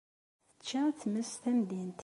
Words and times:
Tečča 0.57 0.83
tmes 0.99 1.31
tamdint. 1.41 1.99